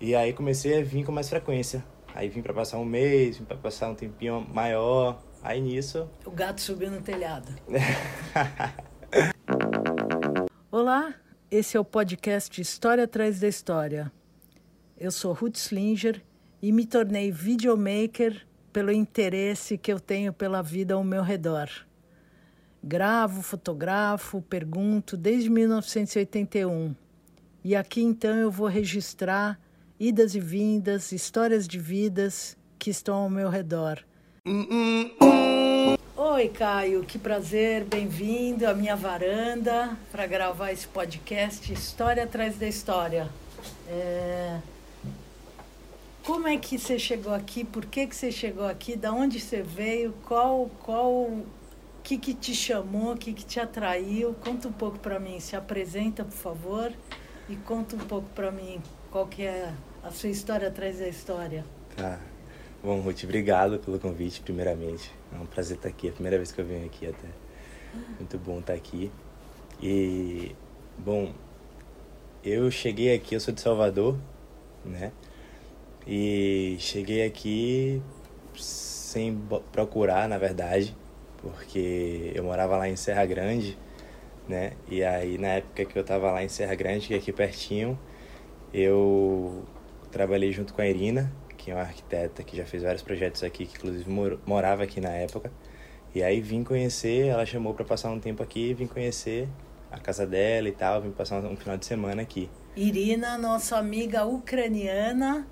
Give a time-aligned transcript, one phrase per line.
[0.00, 1.84] E aí comecei a vir com mais frequência.
[2.14, 5.22] Aí vim para passar um mês, vim para passar um tempinho maior.
[5.42, 6.08] Aí nisso.
[6.24, 7.52] O gato subiu no telhado.
[10.72, 11.12] Olá,
[11.50, 14.10] esse é o podcast História Atrás da História.
[14.96, 16.22] Eu sou Ruth Slinger
[16.62, 21.68] e me tornei videomaker pelo interesse que eu tenho pela vida ao meu redor.
[22.82, 26.94] Gravo, fotografo, pergunto desde 1981.
[27.62, 29.60] E aqui então eu vou registrar
[30.00, 34.02] idas e vindas, histórias de vidas que estão ao meu redor.
[36.16, 42.66] Oi, Caio, que prazer, bem-vindo à minha varanda para gravar esse podcast História Atrás da
[42.66, 43.28] História.
[43.86, 44.58] É...
[46.24, 47.62] Como é que você chegou aqui?
[47.62, 48.96] Por que, que você chegou aqui?
[48.96, 50.14] Da onde você veio?
[50.26, 51.46] Qual, qual, o
[52.02, 53.12] que, que te chamou?
[53.12, 54.34] O que, que te atraiu?
[54.42, 55.38] Conta um pouco para mim.
[55.40, 56.90] Se apresenta, por favor,
[57.50, 61.64] e conta um pouco para mim qual que é a sua história atrás da história.
[61.96, 62.18] Tá.
[62.82, 65.12] Bom, Ruth, obrigado pelo convite, primeiramente.
[65.32, 67.28] É um prazer estar aqui, é a primeira vez que eu venho aqui até.
[68.18, 69.10] Muito bom estar aqui.
[69.82, 70.54] E,
[70.96, 71.32] bom,
[72.42, 74.16] eu cheguei aqui, eu sou de Salvador,
[74.84, 75.12] né?
[76.06, 78.02] E cheguei aqui
[78.54, 79.38] sem
[79.70, 80.96] procurar, na verdade,
[81.38, 83.76] porque eu morava lá em Serra Grande,
[84.48, 84.72] né?
[84.88, 87.98] E aí, na época que eu tava lá em Serra Grande, que é aqui pertinho,
[88.72, 89.64] eu
[90.10, 93.66] trabalhei junto com a Irina, que é uma arquiteta que já fez vários projetos aqui,
[93.66, 94.10] que inclusive
[94.46, 95.52] morava aqui na época.
[96.14, 99.48] E aí vim conhecer, ela chamou para passar um tempo aqui, vim conhecer
[99.90, 102.48] a casa dela e tal, vim passar um final de semana aqui.
[102.76, 105.46] Irina, nossa amiga ucraniana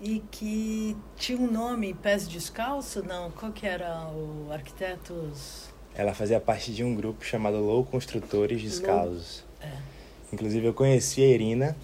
[0.00, 3.30] e que tinha um nome, Pés Descalço, não?
[3.30, 5.68] Qual que era o Arquitetos?
[5.94, 9.44] Ela fazia parte de um grupo chamado Low Construtores Descalços.
[9.60, 9.70] Low...
[9.70, 9.76] É.
[10.32, 11.76] Inclusive eu conheci a Irina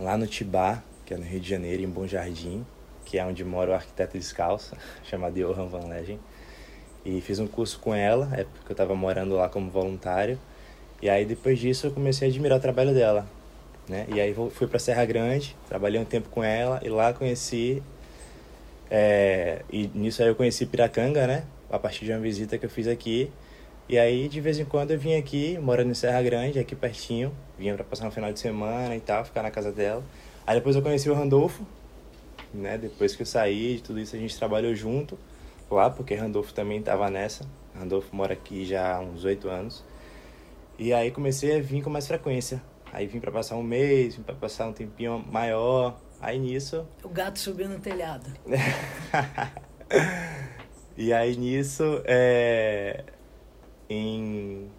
[0.00, 2.66] lá no Tibá, que é no Rio de Janeiro, em Bom Jardim,
[3.06, 6.20] que é onde mora o arquiteto descalço, chamado Johan Van Leggen.
[7.02, 10.38] E fiz um curso com ela, é porque eu estava morando lá como voluntário.
[11.00, 13.26] E aí depois disso eu comecei a admirar o trabalho dela,
[13.88, 14.06] né?
[14.14, 17.82] E aí fui para Serra Grande, trabalhei um tempo com ela e lá conheci
[18.90, 21.44] é, e nisso aí eu conheci Piracanga, né?
[21.70, 23.32] A partir de uma visita que eu fiz aqui.
[23.88, 27.32] E aí de vez em quando eu vim aqui, morando em Serra Grande, aqui pertinho,
[27.58, 30.04] vinha para passar um final de semana e tal, ficar na casa dela.
[30.48, 31.62] Aí depois eu conheci o Randolfo,
[32.54, 32.78] né?
[32.78, 35.18] Depois que eu saí de tudo isso, a gente trabalhou junto
[35.70, 37.44] lá, porque Randolfo também estava nessa.
[37.78, 39.84] Randolfo mora aqui já há uns oito anos.
[40.78, 42.62] E aí comecei a vir com mais frequência.
[42.90, 46.00] Aí vim para passar um mês, vim para passar um tempinho maior.
[46.18, 46.86] Aí nisso.
[47.04, 48.30] O gato subiu no telhado.
[50.96, 53.04] e aí nisso, é...
[53.90, 54.70] em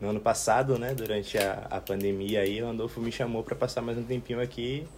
[0.00, 3.82] no ano passado, né, durante a, a pandemia aí, o Randolfo me chamou para passar
[3.82, 4.88] mais um tempinho aqui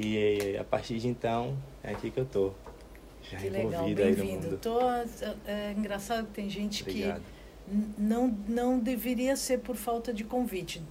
[0.00, 2.52] e a partir de então, é aqui que eu tô.
[3.30, 4.56] Já que legal, bem-vindo.
[4.56, 5.06] Tô, é,
[5.46, 7.20] é, engraçado que tem gente Obrigado.
[7.20, 10.82] que não, não deveria ser por falta de convite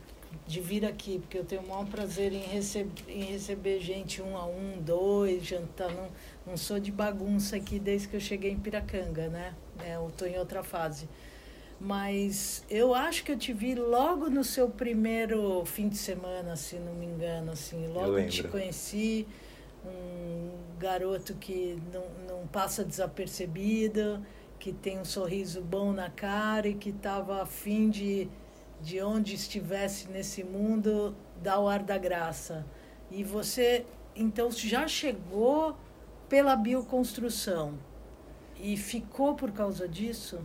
[0.46, 4.38] de vir aqui, porque eu tenho o maior prazer em, receb em receber gente um
[4.38, 5.91] a um, dois, jantar.
[5.91, 6.08] Não,
[6.46, 9.53] não sou de bagunça aqui desde que eu cheguei em Piracanga, né?
[9.84, 11.09] É, eu estou em outra fase
[11.79, 16.75] mas eu acho que eu te vi logo no seu primeiro fim de semana, se
[16.75, 19.25] não me engano, assim, logo te conheci,
[19.85, 24.22] um garoto que não, não passa desapercebido,
[24.59, 28.29] que tem um sorriso bom na cara e que estava afim de,
[28.81, 32.66] de onde estivesse nesse mundo, dar o ar da graça.
[33.09, 35.78] E você, então, já chegou
[36.28, 37.73] pela bioconstrução
[38.59, 40.40] e ficou por causa disso?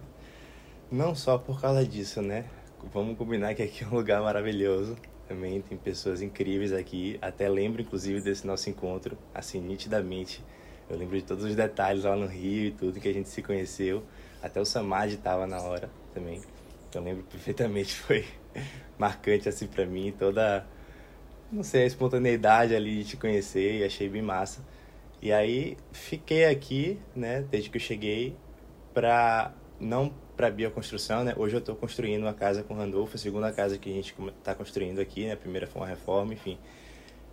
[0.91, 2.45] Não só por causa disso, né?
[2.93, 4.97] Vamos combinar que aqui é um lugar maravilhoso.
[5.27, 7.19] Também tem pessoas incríveis aqui.
[7.21, 10.45] Até lembro, inclusive, desse nosso encontro, assim, nitidamente.
[10.89, 13.43] Eu lembro de todos os detalhes lá no Rio e tudo que a gente se
[13.43, 14.05] conheceu.
[14.43, 16.43] Até o Samad estava na hora também.
[16.95, 17.95] Eu lembro perfeitamente.
[17.95, 18.25] Foi
[18.99, 20.13] marcante, assim, para mim.
[20.17, 20.67] Toda,
[21.51, 24.63] não sei, a espontaneidade ali de te conhecer e achei bem massa.
[25.23, 28.37] E aí, fiquei aqui, né, desde que eu cheguei,
[28.93, 31.35] pra não para bioconstrução, né?
[31.37, 34.15] Hoje eu estou construindo uma casa com o Randolfo, a segunda casa que a gente
[34.39, 35.33] está construindo aqui, né?
[35.33, 36.59] A primeira foi uma reforma, enfim.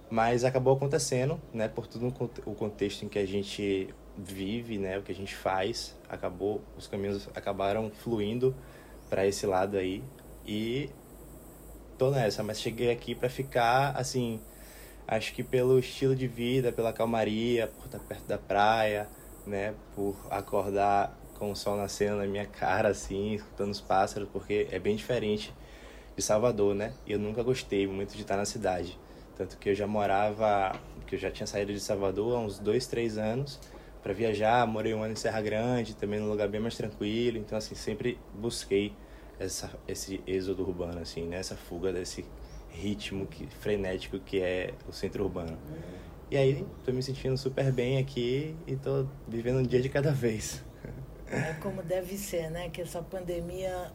[0.10, 1.68] Mas acabou acontecendo, né?
[1.68, 2.08] Por todo
[2.46, 5.00] o contexto em que a gente vive, né?
[5.00, 8.56] O que a gente faz, acabou, os caminhos acabaram fluindo
[9.10, 10.04] para esse lado aí
[10.46, 10.90] e
[11.98, 12.44] tô nessa.
[12.44, 14.40] Mas cheguei aqui para ficar, assim,
[15.08, 19.08] acho que pelo estilo de vida, pela calmaria, por estar perto da praia,
[19.48, 19.74] né?
[19.96, 24.78] Por acordar com o sol nascendo na minha cara, assim, escutando os pássaros, porque é
[24.78, 25.52] bem diferente
[26.16, 26.94] de Salvador, né?
[27.04, 28.96] E eu nunca gostei muito de estar na cidade.
[29.36, 32.86] Tanto que eu já morava, porque eu já tinha saído de Salvador há uns dois,
[32.86, 33.60] três anos
[34.04, 34.68] para viajar.
[34.68, 37.40] Morei um ano em Serra Grande, também num lugar bem mais tranquilo.
[37.40, 38.94] Então, assim, sempre busquei
[39.40, 41.38] essa, esse êxodo urbano, assim, né?
[41.38, 42.24] Essa fuga desse
[42.70, 45.58] ritmo que, frenético que é o centro urbano.
[46.30, 50.12] E aí, tô me sentindo super bem aqui e tô vivendo um dia de cada
[50.12, 50.64] vez.
[51.32, 52.70] É como deve ser, né?
[52.70, 53.92] Que essa pandemia,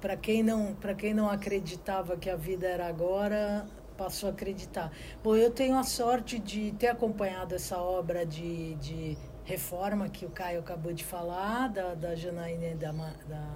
[0.00, 3.64] para quem não, para quem não acreditava que a vida era agora,
[3.96, 4.90] passou a acreditar.
[5.22, 10.30] Bom, eu tenho a sorte de ter acompanhado essa obra de, de reforma que o
[10.30, 13.46] Caio acabou de falar, da, da Janaína e da, da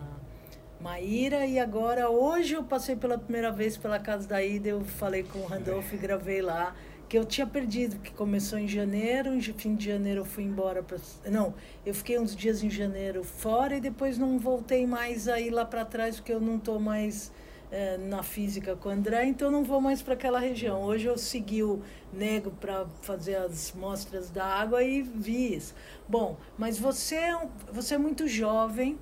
[0.81, 5.23] Maíra, e agora, hoje eu passei pela primeira vez pela casa da Ida, eu falei
[5.23, 6.75] com o Randolph e gravei lá,
[7.09, 10.83] que eu tinha perdido, que começou em janeiro, em fim de janeiro eu fui embora
[10.83, 10.99] para...
[11.31, 11.55] Não,
[11.85, 15.85] eu fiquei uns dias em janeiro fora e depois não voltei mais aí lá para
[15.85, 17.33] trás, porque eu não estou mais
[17.71, 20.83] é, na física com o André, então não vou mais para aquela região.
[20.83, 25.75] Hoje eu segui o Nego para fazer as mostras da água e vi isso.
[26.09, 28.97] Bom, mas você é, você é muito jovem,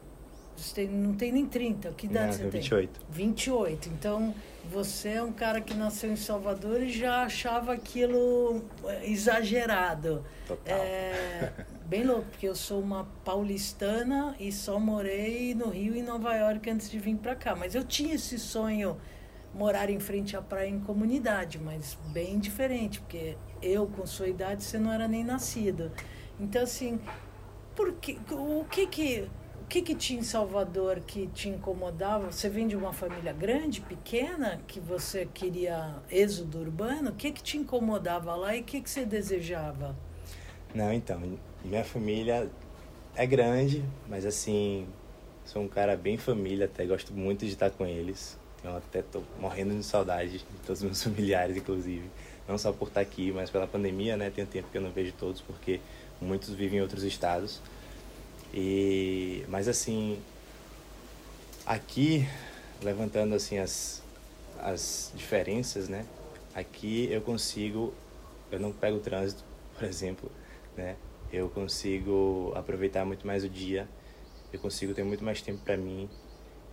[0.56, 3.00] você tem, não tem nem 30, que idade não, você 28.
[3.00, 3.06] tem?
[3.10, 3.88] 28.
[3.90, 4.34] Então,
[4.70, 10.24] você é um cara que nasceu em Salvador e já achava aquilo é, exagerado.
[10.46, 10.76] Total.
[10.76, 11.52] É,
[11.86, 16.68] bem louco, porque eu sou uma paulistana e só morei no Rio e Nova York
[16.70, 17.56] antes de vir para cá.
[17.56, 18.96] Mas eu tinha esse sonho
[19.54, 24.64] morar em frente à praia em comunidade, mas bem diferente, porque eu com sua idade
[24.64, 25.92] você não era nem nascido.
[26.40, 26.98] Então assim,
[27.74, 29.28] por que, o que que
[29.62, 32.32] o que que tinha em Salvador que te incomodava?
[32.32, 37.10] Você vem de uma família grande, pequena, que você queria êxodo urbano?
[37.10, 39.96] O que que te incomodava lá e o que que você desejava?
[40.74, 42.50] Não, então, minha família
[43.14, 44.86] é grande, mas assim,
[45.44, 48.36] sou um cara bem família, até gosto muito de estar com eles.
[48.64, 52.10] Eu até tô morrendo de saudade de todos os meus familiares, inclusive.
[52.48, 54.28] Não só por estar aqui, mas pela pandemia, né?
[54.28, 55.80] Tem tempo que eu não vejo todos, porque
[56.20, 57.60] muitos vivem em outros estados.
[58.52, 60.18] E, mas assim,
[61.64, 62.28] aqui,
[62.82, 64.02] levantando assim as,
[64.58, 66.06] as diferenças, né?
[66.54, 67.94] Aqui eu consigo,
[68.50, 69.42] eu não pego trânsito,
[69.78, 70.30] por exemplo,
[70.76, 70.96] né?
[71.32, 73.88] eu consigo aproveitar muito mais o dia,
[74.52, 76.08] eu consigo ter muito mais tempo para mim,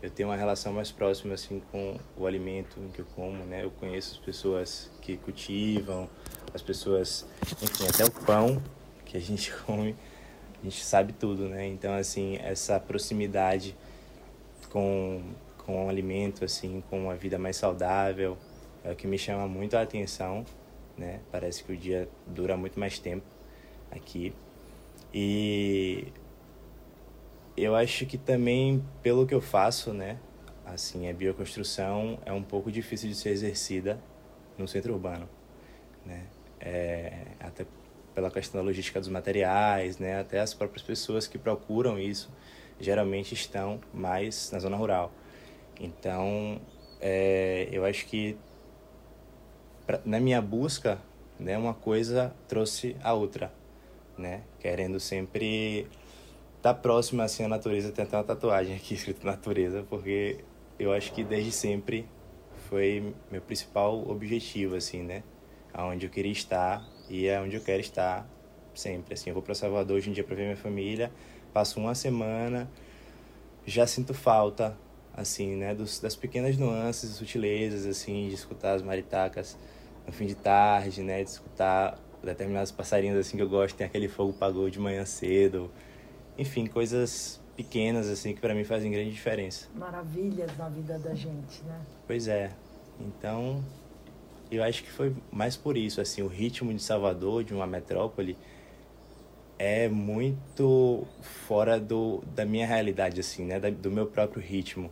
[0.01, 3.63] eu tenho uma relação mais próxima assim com o alimento que eu como, né?
[3.63, 6.09] Eu conheço as pessoas que cultivam,
[6.53, 7.25] as pessoas,
[7.61, 8.61] enfim, até o pão
[9.05, 9.95] que a gente come,
[10.61, 11.67] a gente sabe tudo, né?
[11.67, 13.75] Então assim, essa proximidade
[14.69, 15.21] com
[15.65, 18.37] com o alimento assim, com uma vida mais saudável,
[18.83, 20.45] é o que me chama muito a atenção,
[20.97, 21.19] né?
[21.31, 23.25] Parece que o dia dura muito mais tempo
[23.91, 24.33] aqui.
[25.13, 26.07] E
[27.55, 30.17] eu acho que também pelo que eu faço, né,
[30.65, 33.99] assim, a bioconstrução é um pouco difícil de ser exercida
[34.57, 35.27] no centro urbano,
[36.05, 36.25] né?
[36.59, 37.65] É, até
[38.19, 42.29] pela questão da logística dos materiais, né, até as próprias pessoas que procuram isso
[42.79, 45.11] geralmente estão mais na zona rural.
[45.79, 46.61] Então,
[47.01, 48.37] é, eu acho que
[49.85, 50.97] pra, na minha busca,
[51.37, 53.51] né, uma coisa trouxe a outra
[54.19, 54.41] né?
[54.59, 55.87] Querendo sempre
[56.57, 57.89] estar tá próximo assim à natureza.
[57.89, 60.43] Até uma tatuagem aqui escrito natureza, porque
[60.77, 62.05] eu acho que desde sempre
[62.69, 65.23] foi meu principal objetivo, assim, né?
[65.73, 68.27] Aonde eu queria estar e é onde eu quero estar
[68.73, 69.13] sempre.
[69.13, 71.11] Assim, eu vou para Salvador hoje em dia para ver minha família,
[71.53, 72.69] passo uma semana,
[73.65, 74.77] já sinto falta,
[75.15, 75.75] assim, né?
[75.75, 79.57] Dos, das pequenas nuances, sutilezas, assim, de escutar as maritacas
[80.05, 81.23] no fim de tarde, né?
[81.23, 85.71] De escutar determinados passarinhos assim que eu gosto, tem aquele fogo pagou de manhã cedo.
[86.37, 89.67] Enfim, coisas pequenas assim que para mim fazem grande diferença.
[89.75, 91.81] Maravilhas na vida da gente, né?
[92.07, 92.51] Pois é.
[92.99, 93.63] Então,
[94.51, 98.37] eu acho que foi mais por isso, assim, o ritmo de Salvador, de uma metrópole,
[99.57, 103.59] é muito fora do, da minha realidade, assim, né?
[103.59, 104.89] Da, do meu próprio ritmo.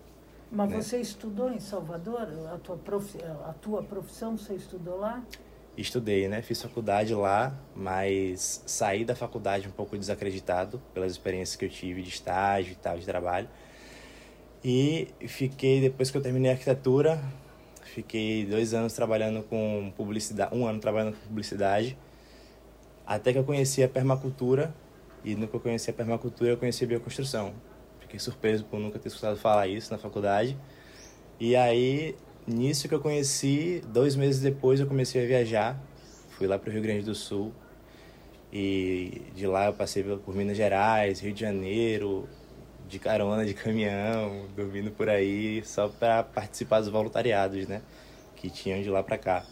[0.52, 0.82] Mas né?
[0.82, 2.28] você estudou em Salvador?
[2.54, 3.18] A tua, prof...
[3.46, 5.24] a tua profissão você estudou lá?
[5.78, 6.42] estudei, né?
[6.42, 12.02] Fiz faculdade lá, mas saí da faculdade um pouco desacreditado pelas experiências que eu tive
[12.02, 13.48] de estágio e tal, de trabalho.
[14.64, 17.22] E fiquei, depois que eu terminei a arquitetura,
[17.88, 21.98] fiquei dois anos trabalhando com publicidade, um ano trabalhando com publicidade,
[23.06, 24.74] até que eu conheci a permacultura,
[25.24, 27.54] e no que eu conheci a permacultura, eu conheci a bioconstrução.
[28.00, 30.58] Fiquei surpreso por nunca ter escutado falar isso na faculdade.
[31.40, 32.16] E aí
[32.48, 35.78] Nisso que eu conheci, dois meses depois eu comecei a viajar.
[36.30, 37.52] Fui lá para o Rio Grande do Sul.
[38.54, 42.26] E de lá eu passei por Minas Gerais, Rio de Janeiro,
[42.88, 47.82] de carona, de caminhão, dormindo por aí, só para participar dos voluntariados, né?
[48.36, 49.46] Que tinham de lá para cá.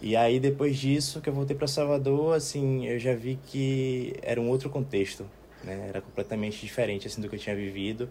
[0.00, 4.40] E aí depois disso que eu voltei para Salvador, assim, eu já vi que era
[4.40, 5.28] um outro contexto,
[5.62, 5.86] né?
[5.88, 8.08] Era completamente diferente assim do que eu tinha vivido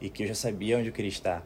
[0.00, 1.44] e que eu já sabia onde eu queria estar.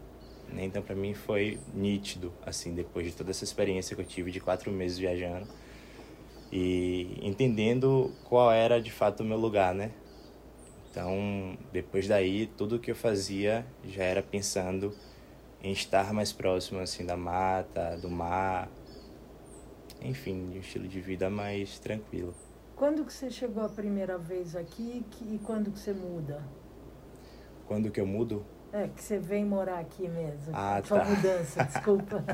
[0.52, 0.64] Né?
[0.64, 4.40] Então para mim foi nítido, assim, depois de toda essa experiência que eu tive de
[4.40, 5.46] quatro meses viajando
[6.52, 9.90] e entendendo qual era de fato o meu lugar, né?
[10.94, 14.94] Então depois daí tudo que eu fazia já era pensando
[15.60, 18.70] em estar mais próximo assim da mata, do mar,
[20.00, 22.32] enfim, de um estilo de vida mais tranquilo.
[22.76, 26.40] Quando que você chegou a primeira vez aqui e quando que você muda?
[27.66, 28.46] Quando que eu mudo?
[28.74, 30.50] É, que você vem morar aqui mesmo.
[30.52, 31.04] Ah, Sua tá.
[31.04, 32.24] mudança, desculpa.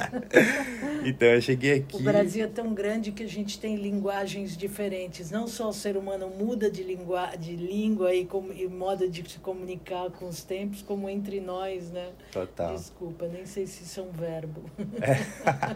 [1.04, 1.98] então, eu cheguei aqui...
[1.98, 5.30] O Brasil é tão grande que a gente tem linguagens diferentes.
[5.30, 9.30] Não só o ser humano muda de, língua, de língua e, com, e modo de
[9.30, 12.08] se comunicar com os tempos, como entre nós, né?
[12.32, 12.74] Total.
[12.74, 14.62] Desculpa, nem sei se isso é um verbo.
[15.02, 15.16] É.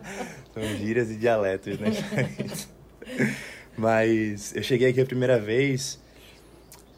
[0.54, 1.90] São gírias e dialetos, né?
[3.76, 6.00] Mas eu cheguei aqui a primeira vez,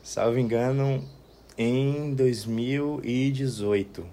[0.05, 1.16] salvo engano,
[1.57, 4.07] em 2018.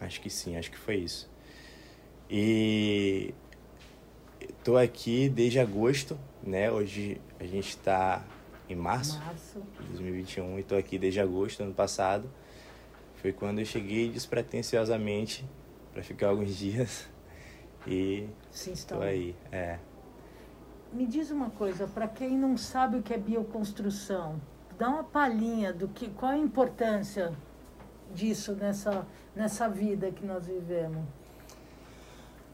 [0.00, 1.30] Acho que sim, acho que foi isso.
[2.28, 3.34] E
[4.62, 6.70] tô aqui desde agosto, né?
[6.70, 8.24] Hoje a gente está
[8.68, 12.28] em março, março de 2021 e tô aqui desde agosto do ano passado.
[13.16, 15.44] Foi quando eu cheguei despretensiosamente
[15.92, 17.08] para ficar alguns dias
[17.86, 19.78] e Sim, tô aí, é.
[20.92, 24.40] Me diz uma coisa, para quem não sabe o que é bioconstrução,
[24.78, 27.32] dá uma palhinha do que qual a importância
[28.14, 31.04] disso nessa nessa vida que nós vivemos.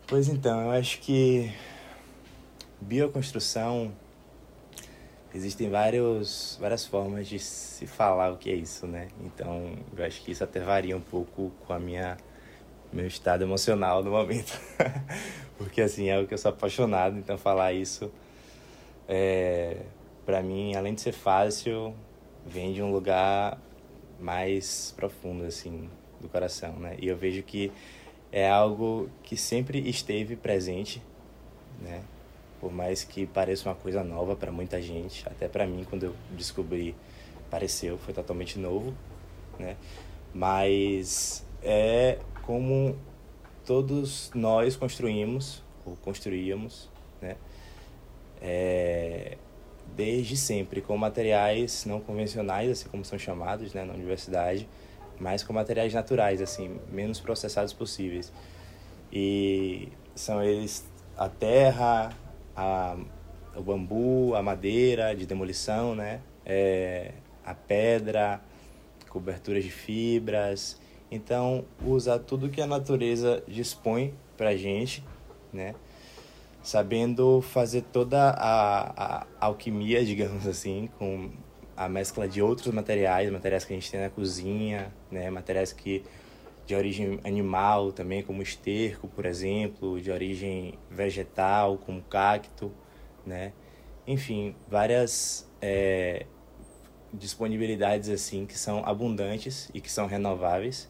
[0.07, 1.53] Pois então, eu acho que
[2.81, 3.93] bioconstrução
[5.35, 9.09] existem vários várias formas de se falar o que é isso, né?
[9.21, 12.17] Então, eu acho que isso até varia um pouco com a minha
[12.93, 14.59] meu estado emocional no momento.
[15.57, 18.11] Porque assim, é o que eu sou apaixonado, então falar isso
[19.09, 19.77] é
[20.25, 21.95] para mim, além de ser fácil,
[22.47, 23.59] vem de um lugar
[24.19, 25.89] mais profundo, assim,
[26.21, 26.97] do coração, né?
[27.01, 27.73] E eu vejo que
[28.31, 31.03] é algo que sempre esteve presente,
[31.81, 32.03] né?
[32.61, 36.15] Por mais que pareça uma coisa nova para muita gente, até para mim, quando eu
[36.33, 36.95] descobri,
[37.51, 38.95] pareceu, foi totalmente novo,
[39.59, 39.77] né?
[40.35, 42.97] Mas é como
[43.65, 47.37] todos nós construímos, ou construíamos, né?
[48.43, 49.37] É,
[49.97, 54.69] desde sempre com materiais não convencionais, assim como são chamados né, na universidade,
[55.19, 58.33] mas com materiais naturais, assim, menos processados possíveis.
[59.13, 60.85] E são eles
[61.17, 62.11] a terra,
[62.57, 62.97] a,
[63.55, 66.21] o bambu, a madeira de demolição, né?
[66.47, 67.13] É,
[67.45, 68.41] a pedra,
[69.09, 70.81] coberturas de fibras.
[71.11, 75.05] Então, usar tudo que a natureza dispõe para gente,
[75.53, 75.75] né?
[76.63, 81.31] Sabendo fazer toda a, a alquimia, digamos assim, com
[81.77, 86.05] a mescla de outros materiais, materiais que a gente tem na cozinha, né, materiais que
[86.67, 92.71] de origem animal também, como esterco, por exemplo, de origem vegetal, como cacto,
[93.25, 93.53] né,
[94.07, 96.27] enfim, várias é,
[97.13, 100.89] disponibilidades assim que são abundantes e que são renováveis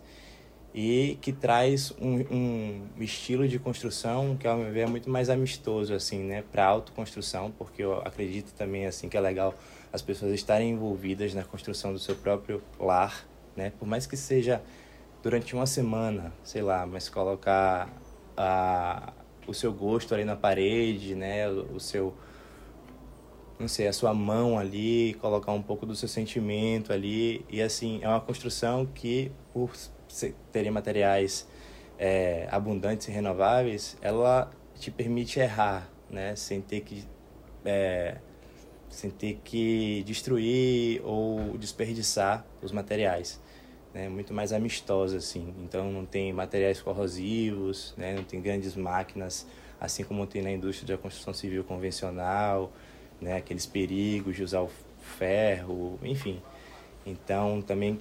[0.75, 5.29] e que traz um, um, estilo de construção que ao meu ver é muito mais
[5.29, 9.53] amistoso assim né para autoconstrução porque eu acredito também assim que é legal
[9.93, 14.63] as pessoas estarem envolvidas na construção do seu próprio lar né por mais que seja
[15.23, 17.89] durante uma semana sei lá mas colocar
[18.37, 19.13] a,
[19.49, 22.15] o seu gosto ali na parede né o, seu
[23.59, 27.45] não sei, a sua mão ali, colocar um pouco do seu sentimento ali.
[27.51, 29.71] E assim, é uma construção que, por
[30.53, 31.47] terem materiais
[31.99, 36.35] é, abundantes e renováveis, ela te permite errar, né?
[36.35, 37.05] Sem ter que
[37.65, 38.17] é,
[38.89, 43.41] sem ter que destruir ou desperdiçar os materiais,
[43.93, 44.09] né?
[44.09, 45.55] Muito mais amistosa assim.
[45.63, 48.15] Então não tem materiais corrosivos, né?
[48.15, 49.47] Não tem grandes máquinas,
[49.79, 52.73] assim como tem na indústria da construção civil convencional,
[53.21, 53.37] né?
[53.37, 54.71] Aqueles perigos de usar o
[55.19, 56.41] ferro, enfim.
[57.05, 58.01] Então também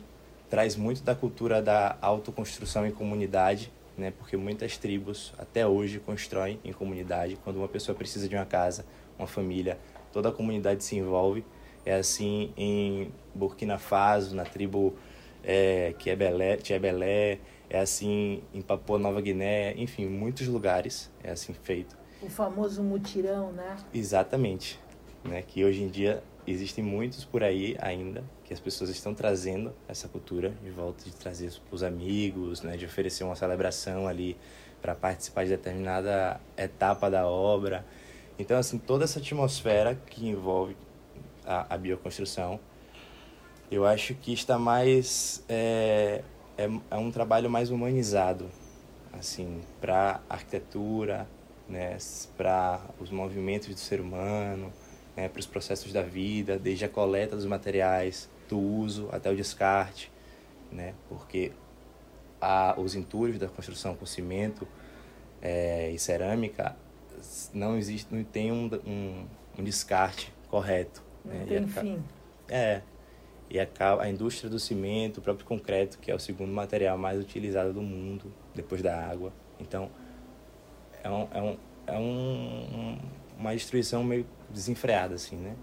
[0.50, 4.12] traz muito da cultura da autoconstrução em comunidade, né?
[4.18, 7.38] Porque muitas tribos até hoje constroem em comunidade.
[7.44, 8.86] Quando uma pessoa precisa de uma casa,
[9.18, 9.77] uma família,
[10.12, 11.46] toda a comunidade se envolve.
[11.86, 14.96] É assim em Burkina Faso, na tribo
[15.44, 17.39] é, que é Belé, Belé,
[17.70, 21.98] é assim em Papua Nova Guiné, enfim, muitos lugares é assim feito.
[22.22, 23.77] O famoso mutirão, né?
[23.94, 24.79] Exatamente,
[25.24, 25.41] né?
[25.41, 30.08] Que hoje em dia existem muitos por aí ainda que as pessoas estão trazendo essa
[30.08, 34.36] cultura de volta de trazer os amigos, né, de oferecer uma celebração ali
[34.82, 37.86] para participar de determinada etapa da obra.
[38.39, 40.75] Então, assim, toda essa atmosfera que envolve
[41.46, 42.60] a, a bioconstrução,
[43.70, 46.24] eu acho que está mais é,
[46.58, 48.50] é, é um trabalho mais humanizado,
[49.13, 51.27] assim, para arquitetura,
[51.68, 51.96] né,
[52.36, 54.74] para os movimentos do ser humano,
[55.15, 59.36] né, para os processos da vida, desde a coleta dos materiais, do uso até o
[59.36, 60.12] descarte,
[60.72, 61.51] né, porque
[62.41, 64.68] a, os entulhos da construção com cimento
[65.41, 66.75] é, e cerâmica
[67.53, 69.25] não existe, não tem um, um,
[69.58, 71.03] um descarte correto.
[71.24, 71.46] Não né?
[71.48, 72.03] tem fim.
[72.48, 72.82] É.
[73.50, 73.68] E a,
[74.00, 77.82] a indústria do cimento, o próprio concreto, que é o segundo material mais utilizado do
[77.82, 79.34] mundo, depois da água.
[79.60, 79.89] Então,
[81.03, 83.00] é, um, é, um, é um,
[83.38, 85.56] uma destruição meio desenfreada, assim, né?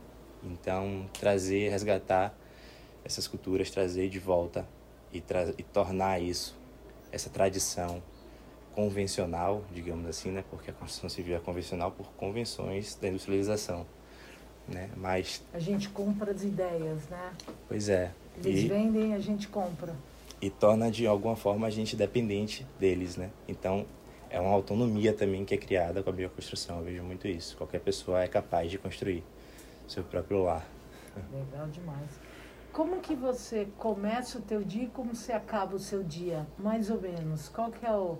[0.42, 2.36] Então, trazer, resgatar
[3.06, 4.66] essas culturas, trazer de volta
[5.12, 5.22] e,
[5.56, 6.54] e tornar isso,
[7.12, 8.02] essa tradição
[8.74, 10.44] convencional, digamos assim, né?
[10.50, 13.86] Porque a construção civil é convencional por convenções da industrialização
[14.68, 14.90] né?
[14.96, 17.32] Mas a gente compra as ideias, né?
[17.68, 18.12] Pois é.
[18.44, 19.94] Eles e, vendem, a gente compra.
[20.40, 23.30] E torna de alguma forma a gente dependente deles, né?
[23.48, 23.86] Então
[24.28, 26.78] é uma autonomia também que é criada com a bioconstrução.
[26.78, 27.56] Eu vejo muito isso.
[27.56, 29.22] Qualquer pessoa é capaz de construir
[29.86, 30.66] seu próprio lar.
[31.32, 32.10] Legal demais.
[32.76, 36.90] Como que você começa o teu dia e como você acaba o seu dia, mais
[36.90, 37.48] ou menos?
[37.48, 38.18] Qual que é o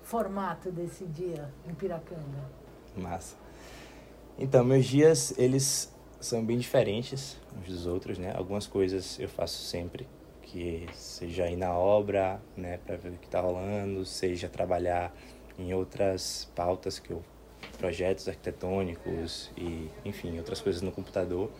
[0.00, 2.42] formato desse dia em Piracanga?
[2.96, 3.36] Massa.
[4.38, 8.32] Então, meus dias, eles são bem diferentes uns dos outros, né?
[8.34, 10.08] Algumas coisas eu faço sempre,
[10.40, 15.14] que seja ir na obra, né, para ver o que está rolando, seja trabalhar
[15.58, 17.22] em outras pautas que eu
[17.76, 21.50] projetos arquitetônicos e, enfim, outras coisas no computador.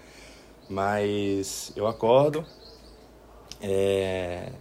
[0.68, 2.44] Mas eu acordo,
[3.58, 4.52] é,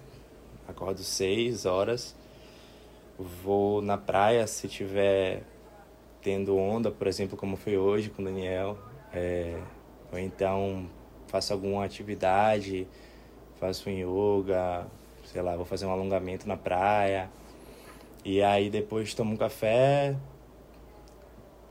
[0.66, 2.16] acordo seis horas,
[3.20, 5.44] vou na praia se tiver
[6.22, 8.78] tendo onda, por exemplo, como foi hoje com o Daniel,
[9.14, 9.60] é,
[10.12, 10.90] ou então
[11.28, 12.88] faço alguma atividade,
[13.60, 14.88] faço um yoga,
[15.26, 17.30] sei lá, vou fazer um alongamento na praia,
[18.24, 20.16] e aí depois tomo um café,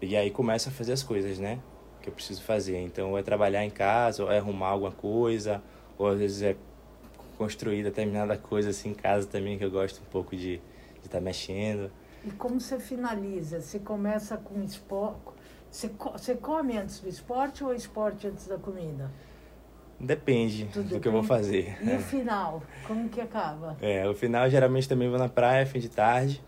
[0.03, 1.59] e aí começo a fazer as coisas, né?
[2.07, 2.79] Que eu preciso fazer.
[2.79, 5.61] Então, é trabalhar em casa, ou é arrumar alguma coisa,
[5.99, 6.57] ou às vezes é
[7.37, 10.61] construir determinada coisa assim em casa também, que eu gosto um pouco de
[10.99, 11.91] estar tá mexendo.
[12.25, 13.61] E como você finaliza?
[13.61, 15.19] Você começa com esporte?
[15.69, 19.11] Você, você come antes do esporte ou esporte antes da comida?
[19.99, 21.01] Depende Tudo do bem?
[21.01, 21.77] que eu vou fazer.
[21.83, 22.63] E o final?
[22.87, 23.77] Como que acaba?
[23.83, 26.41] É, o final geralmente também vou na praia, fim de tarde,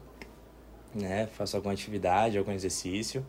[0.95, 1.27] né?
[1.33, 3.27] Faço alguma atividade, algum exercício,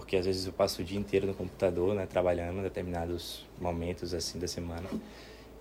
[0.00, 2.06] porque às vezes eu passo o dia inteiro no computador, né?
[2.06, 4.88] Trabalhando em determinados momentos assim da semana.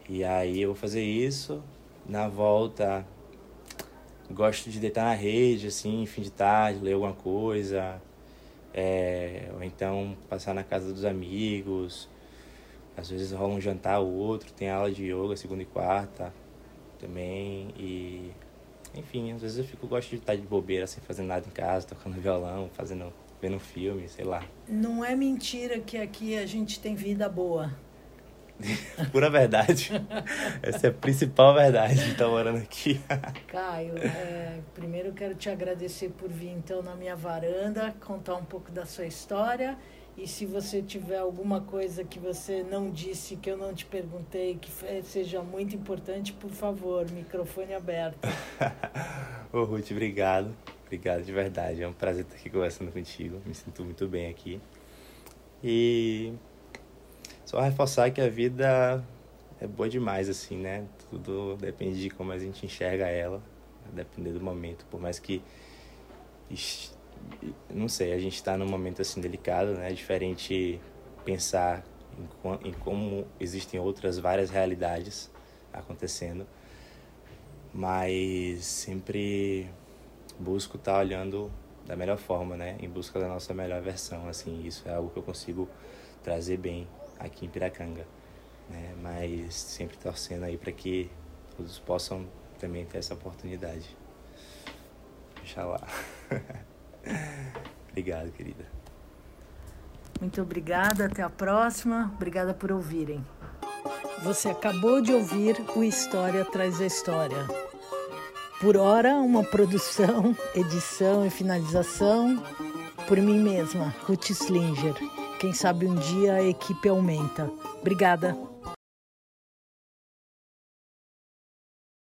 [0.08, 1.64] E aí eu vou fazer isso,
[2.08, 3.06] na volta
[4.30, 8.02] gosto de deitar na rede, assim, fim de tarde, ler alguma coisa.
[8.74, 12.10] É, ou então passar na casa dos amigos.
[12.98, 16.34] Às vezes rola um jantar ou outro, tem aula de yoga segunda e quarta
[17.00, 17.74] também.
[17.78, 18.32] E
[18.96, 21.88] enfim, às vezes eu fico, gosto de estar de bobeira, sem fazer nada em casa,
[21.88, 23.12] tocando violão, fazendo,
[23.46, 24.44] vendo filme, sei lá.
[24.68, 27.72] Não é mentira que aqui a gente tem vida boa.
[29.12, 29.92] Pura verdade.
[30.64, 33.00] Essa é a principal verdade de estar morando aqui.
[33.48, 38.46] Caio, é, primeiro eu quero te agradecer por vir então na minha varanda, contar um
[38.46, 39.78] pouco da sua história.
[40.18, 44.56] E se você tiver alguma coisa que você não disse, que eu não te perguntei,
[44.56, 44.72] que
[45.04, 48.18] seja muito importante, por favor, microfone aberto.
[49.52, 50.56] Ô Ruth, obrigado.
[50.96, 51.84] Obrigado de verdade.
[51.84, 53.42] É um prazer estar aqui conversando contigo.
[53.46, 54.62] Me sinto muito bem aqui.
[55.62, 56.32] E
[57.44, 59.04] só reforçar que a vida
[59.60, 60.86] é boa demais, assim, né?
[61.10, 63.44] Tudo depende de como a gente enxerga ela,
[63.92, 64.86] depender do momento.
[64.86, 65.44] Por mais que,
[67.70, 69.92] não sei, a gente está num momento assim delicado, né?
[69.92, 70.80] É diferente
[71.26, 71.84] pensar
[72.18, 75.30] em, em como existem outras várias realidades
[75.74, 76.48] acontecendo,
[77.74, 79.70] mas sempre
[80.40, 81.52] busco estar tá olhando
[81.86, 82.78] da melhor forma, né?
[82.80, 84.66] Em busca da nossa melhor versão, assim.
[84.66, 85.70] Isso é algo que eu consigo
[86.24, 86.88] trazer bem
[87.20, 88.06] aqui em Piracanga.
[88.70, 88.96] Né?
[89.02, 91.10] Mas sempre torcendo aí para que
[91.56, 92.26] todos possam
[92.60, 93.96] também ter essa oportunidade.
[95.42, 95.88] Oxalá.
[97.90, 98.66] Obrigado, querida.
[100.20, 102.12] Muito obrigada, até a próxima.
[102.16, 103.24] Obrigada por ouvirem.
[104.24, 107.65] Você acabou de ouvir o História Traz a História.
[108.60, 112.42] Por hora, uma produção, edição e finalização
[113.08, 114.96] por mim mesma, Ruth Slinger.
[115.40, 117.52] Quem sabe um dia a equipe aumenta.
[117.80, 118.55] Obrigada.